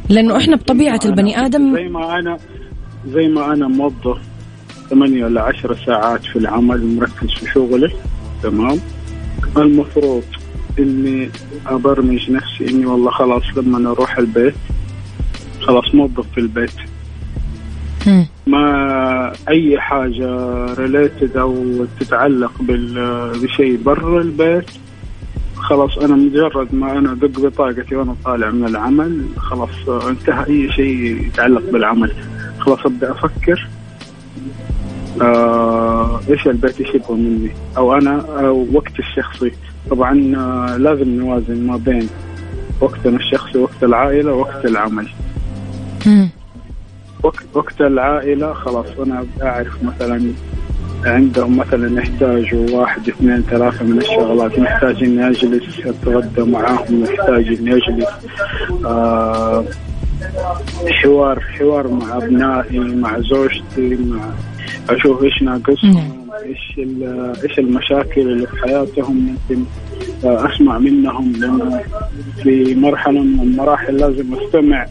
لأنه 0.09 0.37
إحنا 0.37 0.57
بطبيعة 0.57 1.00
البني 1.04 1.47
آدم 1.47 1.76
زي 1.76 1.88
ما 1.88 2.19
أنا 2.19 2.38
زي 3.09 3.28
ما 3.28 3.52
أنا 3.52 3.69
موظف 3.69 4.19
ثمانية 4.90 5.25
ولا 5.25 5.43
عشر 5.43 5.76
ساعات 5.87 6.25
في 6.25 6.37
العمل 6.37 6.97
مركز 6.97 7.31
في 7.31 7.50
شغلي 7.54 7.93
تمام؟ 8.43 8.78
المفروض 9.57 10.23
إني 10.78 11.31
أبرمج 11.66 12.31
نفسي 12.31 12.71
إني 12.71 12.87
والله 12.87 13.11
خلاص 13.11 13.43
لما 13.57 13.90
أروح 13.90 14.19
البيت 14.19 14.54
خلاص 15.66 15.94
موظف 15.94 16.26
في 16.35 16.38
البيت. 16.40 16.71
ما 18.47 19.33
أي 19.49 19.80
حاجة 19.80 20.26
ريليتد 20.75 21.37
أو 21.37 21.64
تتعلق 22.00 22.52
بال- 22.62 23.38
بشيء 23.42 23.76
برا 23.85 24.21
البيت 24.21 24.64
خلاص 25.56 25.99
أنا 25.99 26.14
مجرد 26.16 26.75
ما 26.75 26.99
أنا 26.99 27.12
أدق 27.12 27.40
بطاقتي 27.40 27.97
وأنا 27.97 28.16
طالع 28.25 28.50
من 28.50 28.64
العمل 28.66 29.25
خلاص 29.37 29.88
انتهى 30.09 30.47
أي 30.47 30.73
شيء 30.73 31.26
يتعلق 31.26 31.62
بالعمل 31.73 32.12
خلاص 32.59 32.87
أبدأ 32.87 33.11
أفكر 33.11 33.68
آه 35.23 36.21
إيش 36.30 36.47
البيت 36.47 36.80
إيش 36.80 36.94
يبغى 36.94 37.14
مني 37.16 37.50
أو 37.76 37.94
أنا 37.94 38.25
أو 38.47 38.66
وقت 38.73 38.99
الشخصي 38.99 39.52
طبعا 39.90 40.35
آه 40.37 40.76
لازم 40.76 41.09
نوازن 41.09 41.66
ما 41.66 41.76
بين 41.76 42.09
وقتنا 42.80 43.16
الشخصي 43.16 43.59
وقت 43.59 43.83
العائلة 43.85 44.33
ووقت 44.33 44.64
العمل. 44.64 45.09
وقت 47.23 47.44
وقت 47.54 47.80
العائلة 47.80 48.52
خلاص 48.52 48.87
أنا 49.06 49.26
أعرف 49.42 49.82
مثلا 49.82 50.32
عندهم 51.04 51.56
مثلا 51.56 52.00
يحتاجوا 52.00 52.70
واحد 52.70 53.08
اثنين 53.08 53.42
ثلاثة 53.42 53.84
من 53.84 53.99
الشغلات 53.99 54.58
محتاج 54.58 55.05
إني 55.05 55.29
أجلس 55.31 55.81
أتغدى 55.87 56.42
معاهم 56.50 57.02
محتاج 57.02 57.46
إني 57.48 57.72
أجلس 57.76 58.09
آه 58.85 59.64
حوار 61.02 61.40
حوار 61.40 61.88
مع 61.88 62.16
أبنائي 62.16 62.79
مع 62.79 63.18
زوجتي 63.20 63.96
مع 64.05 64.31
أشوف 64.90 65.22
إيش 65.22 65.42
ناقصهم 65.42 66.26
إيش 66.44 66.74
ال- 66.79 67.33
إيش 67.42 67.59
المشاكل 67.59 68.20
اللي 68.20 68.46
في 68.46 68.57
حياتهم 68.62 69.16
ممكن 69.50 69.64
آه، 70.24 70.48
أسمع 70.55 70.79
منهم 70.79 71.33
في 72.42 72.74
مرحلة 72.74 73.20
من 73.22 73.40
المراحل 73.40 73.96
لازم 73.96 74.35
أستمع 74.35 74.87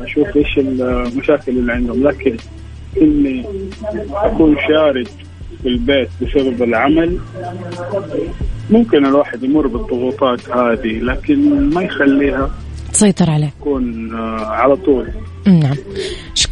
أشوف 0.00 0.36
إيش 0.36 0.58
المشاكل 0.58 1.52
اللي 1.52 1.72
عندهم. 1.72 2.08
لكن 2.08 2.36
إني 3.02 3.44
أكون 4.14 4.56
شارد 4.68 5.08
في 5.62 5.68
البيت 5.68 6.08
بسبب 6.22 6.62
العمل 6.62 7.18
ممكن 8.70 9.06
الواحد 9.06 9.42
يمر 9.42 9.66
بالضغوطات 9.66 10.50
هذه 10.50 10.98
لكن 10.98 11.70
ما 11.70 11.82
يخليها 11.82 12.50
تسيطر 12.92 13.30
عليه. 13.30 13.52
تكون 13.60 14.14
آه، 14.14 14.46
على 14.46 14.76
طول. 14.76 15.08
نعم. 15.46 15.76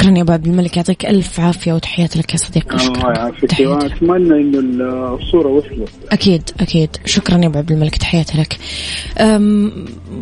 شكرا 0.02 0.16
يا 0.16 0.22
ابو 0.22 0.32
عبد 0.32 0.46
الملك 0.46 0.76
يعطيك 0.76 1.06
ألف 1.06 1.40
عافية 1.40 1.72
وتحياتي 1.72 2.18
لك 2.18 2.32
يا 2.32 2.38
صديقي 2.38 2.76
الله 2.76 2.84
شكرا. 2.84 3.18
يعافيك. 3.18 3.60
واتمنى 3.60 4.40
إنه 4.40 5.14
الصورة 5.14 5.48
وصلت. 5.48 5.90
أكيد 6.12 6.50
أكيد. 6.60 6.96
شكرا 7.04 7.38
يا 7.38 7.46
أبو 7.46 7.58
عبد 7.58 7.72
الملك 7.72 7.96
تحياتي 7.96 8.38
لك. 8.38 8.58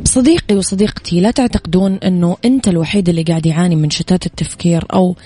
صديقي 0.04 0.56
وصديقتي 0.56 1.20
لا 1.20 1.30
تعتقدون 1.30 1.94
أنه 1.94 2.36
أنت 2.44 2.68
الوحيد 2.68 3.08
اللي 3.08 3.22
قاعد 3.22 3.46
يعاني 3.46 3.76
من 3.76 3.90
شتات 3.90 4.26
التفكير 4.26 4.84
أو 4.92 5.16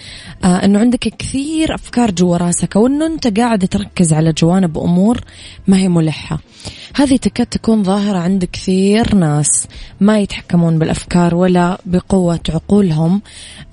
آه، 0.45 0.65
أنه 0.65 0.79
عندك 0.79 0.99
كثير 1.19 1.75
أفكار 1.75 2.11
جوا 2.11 2.37
راسك 2.37 2.77
أو 2.77 2.87
أنه 2.87 3.07
أنت 3.07 3.39
قاعد 3.39 3.69
تركز 3.69 4.13
على 4.13 4.33
جوانب 4.33 4.79
أمور 4.79 5.21
ما 5.67 5.79
هي 5.79 5.89
ملحة. 5.89 6.39
هذه 6.97 7.17
تكاد 7.17 7.47
تكون 7.47 7.83
ظاهرة 7.83 8.19
عند 8.19 8.45
كثير 8.45 9.15
ناس 9.15 9.67
ما 10.01 10.19
يتحكمون 10.19 10.79
بالأفكار 10.79 11.35
ولا 11.35 11.79
بقوة 11.87 12.41
عقولهم. 12.49 13.23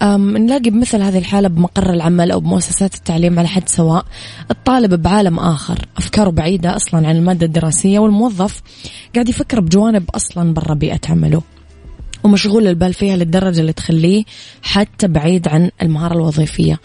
نلاقي 0.03 0.70
بمثل 0.71 1.01
هذه 1.01 1.17
الحالة 1.17 1.47
بمقر 1.47 1.93
العمل 1.93 2.31
أو 2.31 2.39
بمؤسسات 2.39 2.95
التعليم 2.95 3.39
على 3.39 3.47
حد 3.47 3.69
سواء 3.69 4.05
الطالب 4.51 5.01
بعالم 5.01 5.39
آخر 5.39 5.85
أفكاره 5.97 6.29
بعيدة 6.29 6.75
أصلا 6.75 7.07
عن 7.07 7.15
المادة 7.15 7.45
الدراسية 7.45 7.99
والموظف 7.99 8.61
قاعد 9.15 9.29
يفكر 9.29 9.59
بجوانب 9.59 10.09
أصلا 10.15 10.53
برا 10.53 10.73
بيئة 10.73 10.99
عمله 11.09 11.41
ومشغول 12.23 12.67
البال 12.67 12.93
فيها 12.93 13.15
للدرجة 13.15 13.61
اللي 13.61 13.73
تخليه 13.73 14.23
حتى 14.61 15.07
بعيد 15.07 15.47
عن 15.47 15.71
المهارة 15.81 16.13
الوظيفية 16.13 16.79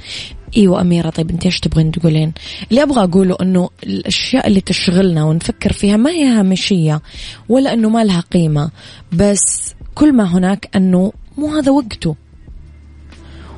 إيوه 0.56 0.80
أميرة 0.80 1.10
طيب 1.10 1.30
أنت 1.30 1.44
إيش 1.44 1.60
تبغين 1.60 1.90
تقولين؟ 1.90 2.32
اللي 2.70 2.82
أبغى 2.82 3.04
أقوله 3.04 3.36
إنه 3.42 3.68
الأشياء 3.82 4.46
اللي 4.46 4.60
تشغلنا 4.60 5.24
ونفكر 5.24 5.72
فيها 5.72 5.96
ما 5.96 6.10
هي 6.10 6.24
هامشية 6.24 7.02
ولا 7.48 7.72
إنه 7.72 7.88
ما 7.88 8.04
لها 8.04 8.20
قيمة 8.20 8.70
بس 9.12 9.74
كل 9.94 10.12
ما 10.12 10.24
هناك 10.24 10.68
إنه 10.76 11.12
مو 11.38 11.48
هذا 11.48 11.72
وقته 11.72 12.16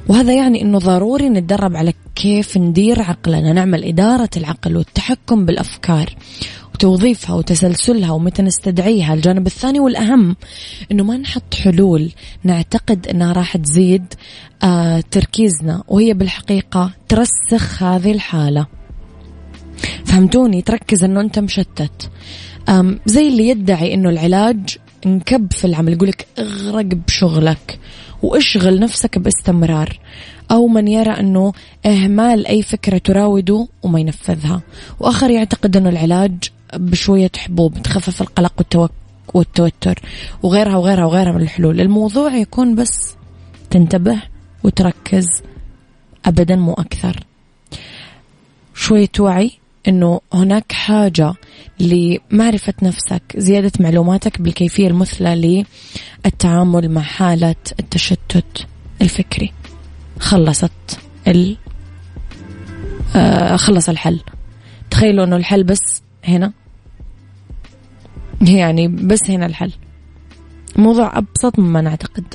وهذا 0.09 0.35
يعني 0.35 0.63
إنه 0.63 0.79
ضروري 0.79 1.29
نتدرب 1.29 1.77
على 1.77 1.93
كيف 2.15 2.57
ندير 2.57 3.03
عقلنا 3.03 3.53
نعمل 3.53 3.85
إدارة 3.85 4.31
العقل 4.37 4.77
والتحكم 4.77 5.47
بالأفكار 5.47 6.15
وتوظيفها 6.75 7.37
وتسلسلها 7.37 8.11
ومتى 8.11 8.43
نستدعيها. 8.43 9.15
الجانب 9.15 9.47
الثاني 9.47 9.81
والأهم 9.81 10.37
أنه 10.93 11.05
ما 11.05 11.17
نحط 11.17 11.55
حلول 11.55 12.11
نعتقد 12.45 13.09
أنها 13.09 13.33
راح 13.33 13.57
تزيد 13.57 14.15
آه 14.63 15.01
تركيزنا 15.11 15.83
وهي 15.89 16.15
بالحقيقة 16.15 16.91
ترسخ 17.09 17.83
هذه 17.83 18.13
الحالة. 18.13 18.67
فهمتوني؟ 20.05 20.63
تركز 20.63 21.05
أنه 21.05 21.21
أنت 21.21 21.39
مشتت. 21.39 22.11
زي 23.07 23.29
اللي 23.29 23.49
يدعي 23.49 23.95
أنه 23.95 24.09
العلاج 24.11 24.79
انكب 25.07 25.53
في 25.53 25.65
العمل 25.65 25.93
يقولك 25.93 26.27
اغرق 26.39 26.85
بشغلك 26.85 27.79
واشغل 28.23 28.81
نفسك 28.81 29.19
باستمرار. 29.19 29.99
أو 30.51 30.67
من 30.69 30.89
يرى 30.89 31.11
أنه 31.11 31.53
إهمال 31.87 32.47
أي 32.47 32.63
فكرة 32.63 32.99
تراوده 32.99 33.69
وما 33.83 34.01
ينفذها. 34.01 34.63
وآخر 35.01 35.31
يعتقد 35.31 35.77
أنه 35.77 35.89
العلاج 35.89 36.33
بشوية 36.75 37.31
حبوب 37.37 37.83
تخفف 37.83 38.23
القلق 38.23 38.91
والتوتر 39.35 39.99
وغيرها 40.43 40.77
وغيرها 40.77 41.05
وغيرها 41.05 41.33
من 41.33 41.41
الحلول. 41.41 41.81
الموضوع 41.81 42.35
يكون 42.35 42.75
بس 42.75 43.15
تنتبه 43.71 44.23
وتركز 44.65 45.27
أبدا 46.27 46.57
مو 46.57 46.73
أكثر. 46.73 47.21
شوية 48.75 49.11
وعي 49.19 49.53
أنه 49.89 50.21
هناك 50.33 50.73
حاجة 50.73 51.35
لمعرفة 51.81 52.75
نفسك 52.83 53.23
زيادة 53.37 53.73
معلوماتك 53.81 54.41
بالكيفية 54.41 54.89
المثلى 54.89 55.65
للتعامل 56.25 56.91
مع 56.91 57.01
حالة 57.01 57.57
التشتت 57.81 58.67
الفكري. 59.03 59.53
خلصت 60.21 61.01
ال 61.29 61.57
آه 63.17 63.57
خلص 63.57 63.89
الحل. 63.89 64.21
تخيلوا 64.91 65.25
إنه 65.25 65.37
الحل 65.37 65.65
بس 65.65 66.03
هنا؟ 66.25 66.53
يعني 68.41 68.89
بس 68.89 69.31
هنا 69.31 69.47
الحل. 69.47 69.73
الموضوع 70.77 71.19
أبسط 71.19 71.59
مما 71.59 71.81
نعتقد. 71.81 72.35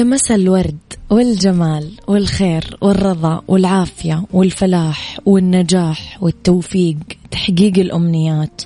يا 0.00 0.04
مسا 0.04 0.34
الورد 0.34 0.78
والجمال 1.10 1.90
والخير 2.06 2.76
والرضا 2.80 3.42
والعافية 3.48 4.24
والفلاح 4.32 5.18
والنجاح 5.26 6.18
والتوفيق 6.22 6.96
تحقيق 7.30 7.78
الأمنيات 7.78 8.62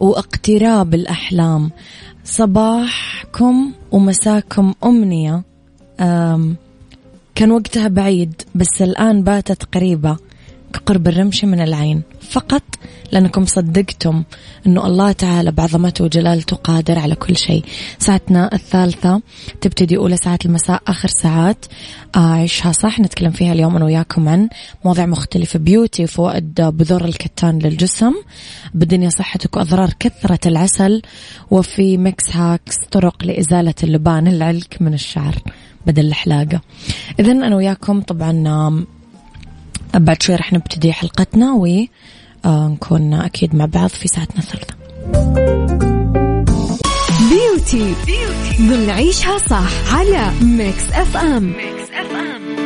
واقتراب 0.00 0.94
الأحلام. 0.94 1.70
صباحكم 2.24 3.72
ومساكم 3.92 4.74
أمنية. 4.84 5.42
أم 6.00 6.56
كان 7.34 7.50
وقتها 7.50 7.88
بعيد 7.88 8.42
بس 8.54 8.82
الآن 8.82 9.22
باتت 9.22 9.64
قريبة. 9.74 10.16
كقرب 10.74 11.08
الرمش 11.08 11.44
من 11.44 11.60
العين. 11.60 12.02
فقط 12.30 12.62
لأنكم 13.12 13.46
صدقتم 13.46 14.24
أنه 14.66 14.86
الله 14.86 15.12
تعالى 15.12 15.50
بعظمته 15.50 16.04
وجلالته 16.04 16.56
قادر 16.56 16.98
على 16.98 17.14
كل 17.14 17.36
شيء. 17.36 17.64
ساعتنا 17.98 18.54
الثالثة 18.54 19.22
تبتدي 19.60 19.96
أولى 19.96 20.16
ساعات 20.16 20.46
المساء 20.46 20.82
آخر 20.86 21.08
ساعات. 21.08 21.66
عيشها 22.14 22.72
صح 22.72 23.00
نتكلم 23.00 23.30
فيها 23.30 23.52
اليوم 23.52 23.76
أنا 23.76 23.84
وياكم 23.84 24.28
عن 24.28 24.48
مواضيع 24.84 25.06
مختلفة 25.06 25.58
beauty 25.58 26.04
وفوائد 26.04 26.54
بذور 26.60 27.04
الكتان 27.04 27.58
للجسم. 27.58 28.12
بالدنيا 28.74 29.08
صحتك 29.08 29.56
وأضرار 29.56 29.90
كثرة 30.00 30.40
العسل. 30.46 31.02
وفي 31.50 31.96
Mix 31.96 32.36
Hacks 32.36 32.76
طرق 32.90 33.24
لإزالة 33.24 33.74
اللبان 33.82 34.28
العلك 34.28 34.76
من 34.80 34.94
الشعر 34.94 35.34
بدل 35.86 36.06
الحلاقة. 36.06 36.60
إذا 37.20 37.32
أنا 37.32 37.56
وياكم 37.56 38.00
طبعا 38.00 38.84
بعد 39.98 40.22
شوي 40.22 40.34
رح 40.34 40.52
نبتدي 40.52 40.92
حلقتنا 40.92 41.52
ونكون 42.44 43.14
أكيد 43.14 43.54
مع 43.54 43.64
بعض 43.64 43.88
في 43.88 44.08
ساعتنا 44.08 44.38
الثالثة 44.38 44.74
بيوتي 47.30 47.94
ضمن 48.60 48.90
عيشها 48.90 49.38
صح 49.38 49.94
على 49.94 50.30
ميكس 50.42 50.92
أف 50.92 51.16
أم 51.16 51.44
ميكس 51.44 51.90
أف 51.92 52.12
أم 52.12 52.63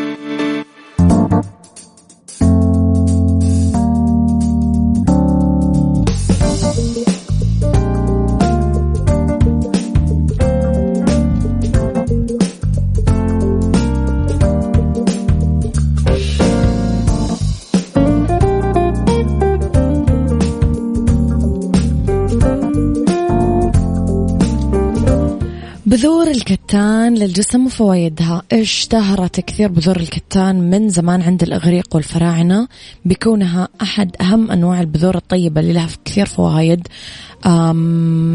بذور 25.98 26.30
الكتان 26.30 27.14
للجسم 27.14 27.66
وفوائدها. 27.66 28.42
اشتهرت 28.52 29.40
كثير 29.40 29.68
بذور 29.68 29.96
الكتان 29.96 30.70
من 30.70 30.88
زمان 30.88 31.22
عند 31.22 31.42
الإغريق 31.42 31.94
والفراعنة 31.94 32.68
بكونها 33.04 33.68
أحد 33.82 34.16
أهم 34.20 34.50
أنواع 34.50 34.80
البذور 34.80 35.16
الطيبة 35.16 35.60
اللي 35.60 35.72
لها 35.72 35.88
كثير 36.04 36.26
فوائد. 36.26 36.88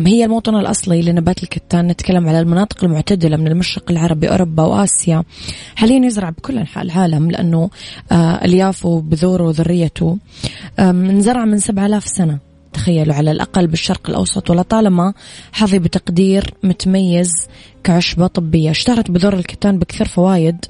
هي 0.08 0.26
الموطن 0.26 0.56
الأصلي 0.56 1.02
لنبات 1.02 1.44
الكتان. 1.44 1.88
نتكلم 1.88 2.30
على 2.30 2.40
المناطق 2.40 2.84
المعتدلة 2.84 3.38
من 3.38 3.48
المشرق 3.48 3.92
العربي 3.92 4.30
أوروبا 4.30 4.64
وآسيا. 4.64 5.24
حاليا 5.76 6.06
يزرع 6.06 6.30
بكل 6.30 6.58
أنحاء 6.58 6.84
العالم 6.84 7.32
لأنه 7.32 7.70
آه، 8.12 8.46
أليافه 8.46 8.90
وبذوره 8.90 9.44
وذريته. 9.44 10.18
انزرع 10.80 11.46
من 11.46 11.60
7000 11.60 12.08
سنة. 12.08 12.53
تخيلوا 12.74 13.16
على 13.16 13.32
الأقل 13.32 13.68
بالشرق 13.68 14.10
الأوسط 14.10 14.50
ولطالما 14.50 15.14
حظي 15.52 15.80
بتقدير 15.80 16.54
متميز 16.64 17.32
كعشبة 17.84 18.28
طبية. 18.28 18.72
اشتهرت 18.72 19.12
بذور 19.12 19.34
الكتان 19.34 19.80
بكثير 19.80 20.08
فوائد 20.08 20.66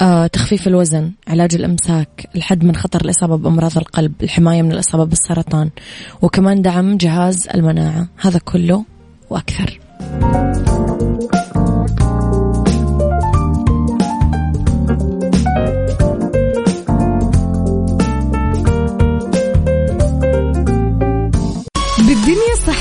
آه، 0.00 0.26
تخفيف 0.26 0.68
الوزن 0.68 1.12
علاج 1.28 1.54
الإمساك 1.54 2.28
الحد 2.36 2.64
من 2.64 2.76
خطر 2.76 3.00
الإصابة 3.04 3.36
بأمراض 3.36 3.78
القلب 3.78 4.12
الحماية 4.22 4.62
من 4.62 4.72
الإصابة 4.72 5.04
بالسرطان 5.04 5.70
وكمان 6.22 6.62
دعم 6.62 6.96
جهاز 6.96 7.48
المناعة. 7.54 8.08
هذا 8.20 8.38
كله 8.38 8.84
وأكثر. 9.30 9.80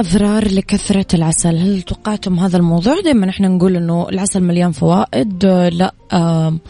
أضرار 0.00 0.48
لكثرة 0.48 1.06
العسل. 1.14 1.56
هل 1.56 1.82
توقعتم 1.82 2.38
هذا 2.38 2.56
الموضوع؟ 2.56 3.00
دائما 3.00 3.28
إحنا 3.28 3.48
نقول 3.48 3.76
إنه 3.76 4.08
العسل 4.08 4.40
مليان 4.40 4.72
فوائد. 4.72 5.44
لا 5.72 5.94
آم، 6.12 6.60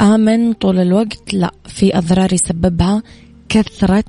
آمن 0.00 0.52
طول 0.52 0.78
الوقت. 0.78 1.34
لا 1.34 1.50
في 1.66 1.98
أضرار 1.98 2.32
يسببها 2.32 3.02
كثرة 3.48 4.04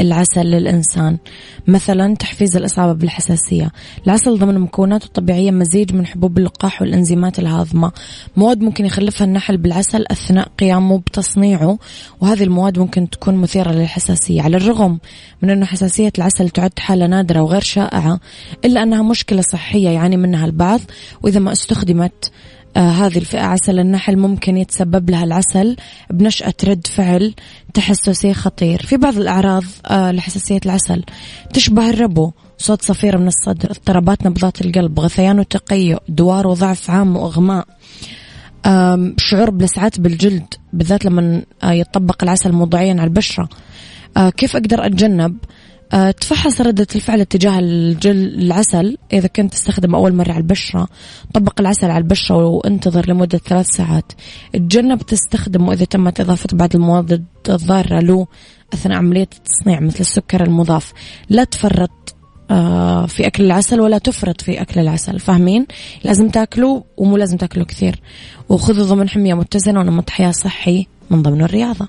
العسل 0.00 0.46
للإنسان. 0.46 1.18
مثلا 1.66 2.14
تحفيز 2.14 2.56
الإصابة 2.56 2.92
بالحساسية. 2.92 3.70
العسل 4.06 4.38
ضمن 4.38 4.58
مكوناته 4.58 5.04
الطبيعية 5.06 5.50
مزيج 5.50 5.94
من 5.94 6.06
حبوب 6.06 6.38
اللقاح 6.38 6.82
والإنزيمات 6.82 7.38
الهاضمة. 7.38 7.92
مواد 8.36 8.60
ممكن 8.60 8.86
يخلفها 8.86 9.24
النحل 9.24 9.56
بالعسل 9.56 10.04
أثناء 10.10 10.48
قيامه 10.58 10.98
بتصنيعه 10.98 11.78
وهذه 12.20 12.42
المواد 12.42 12.78
ممكن 12.78 13.10
تكون 13.10 13.34
مثيرة 13.34 13.72
للحساسية. 13.72 14.42
على 14.42 14.56
الرغم 14.56 14.98
من 15.42 15.50
أنه 15.50 15.66
حساسية 15.66 16.12
العسل 16.18 16.50
تعد 16.50 16.78
حالة 16.78 17.06
نادرة 17.06 17.40
وغير 17.40 17.60
شائعة 17.60 18.20
إلا 18.64 18.82
أنها 18.82 19.02
مشكلة 19.02 19.42
صحية 19.42 19.88
يعاني 19.88 20.16
منها 20.16 20.46
البعض 20.46 20.80
وإذا 21.22 21.40
ما 21.40 21.52
استخدمت 21.52 22.32
هذه 22.80 23.18
الفئة 23.18 23.42
عسل 23.42 23.78
النحل 23.78 24.16
ممكن 24.16 24.56
يتسبب 24.56 25.10
لها 25.10 25.24
العسل 25.24 25.76
بنشأة 26.10 26.54
رد 26.64 26.86
فعل 26.86 27.34
تحسسي 27.74 28.34
خطير. 28.34 28.82
في 28.82 28.96
بعض 28.96 29.16
الأعراض 29.16 29.64
آه 29.86 30.12
لحساسية 30.12 30.60
العسل 30.66 31.04
تشبه 31.52 31.90
الربو 31.90 32.32
صوت 32.58 32.82
صفير 32.82 33.18
من 33.18 33.26
الصدر 33.26 33.70
اضطرابات 33.70 34.26
نبضات 34.26 34.60
القلب 34.60 35.00
غثيان 35.00 35.38
وتقيؤ 35.38 35.98
دوار 36.08 36.46
وضعف 36.46 36.90
عام 36.90 37.16
وإغماء. 37.16 37.66
شعور 39.16 39.50
بلسعات 39.50 40.00
بالجلد 40.00 40.54
بالذات 40.72 41.04
لما 41.04 41.42
آه، 41.62 41.72
يطبق 41.72 42.22
العسل 42.22 42.52
موضعيا 42.52 42.92
على 42.92 43.04
البشرة. 43.04 43.48
آه، 44.16 44.30
كيف 44.30 44.56
أقدر 44.56 44.86
أتجنب؟ 44.86 45.36
تفحص 45.94 46.60
ردة 46.60 46.86
الفعل 46.94 47.24
تجاه 47.24 47.58
الجل 47.58 48.34
العسل. 48.34 48.98
إذا 49.12 49.26
كنت 49.28 49.52
تستخدم 49.52 49.94
أول 49.94 50.14
مرة 50.14 50.30
على 50.32 50.40
البشرة 50.40 50.88
طبق 51.34 51.60
العسل 51.60 51.90
على 51.90 51.98
البشرة 51.98 52.46
وانتظر 52.46 53.10
لمدة 53.10 53.38
ثلاث 53.38 53.66
ساعات. 53.66 54.12
تجنب 54.52 55.02
تستخدمه 55.02 55.72
إذا 55.72 55.84
تمت 55.84 56.20
إضافة 56.20 56.48
بعض 56.52 56.76
المواد 56.76 57.24
الضارة 57.48 58.00
له 58.00 58.26
أثناء 58.74 58.98
عملية 58.98 59.28
التصنيع 59.36 59.80
مثل 59.80 60.00
السكر 60.00 60.44
المضاف. 60.44 60.92
لا 61.28 61.44
تفرط 61.44 62.14
آه، 62.50 63.06
في 63.06 63.26
أكل 63.26 63.44
العسل 63.44 63.80
ولا 63.80 63.98
تفرط 63.98 64.40
في 64.40 64.60
أكل 64.60 64.80
العسل. 64.80 65.18
فاهمين؟ 65.18 65.66
لازم 66.04 66.28
تاكلوا 66.28 66.80
ومو 66.96 67.16
لازم 67.16 67.36
تاكلوا 67.36 67.66
كثير. 67.66 68.00
وخذوا 68.48 68.86
ضمن 68.86 69.08
حمية 69.08 69.34
متزنة 69.34 69.80
ونمط 69.80 70.10
حياة 70.10 70.30
صحي 70.30 70.86
من 71.10 71.22
ضمن 71.22 71.42
الرياضة. 71.42 71.88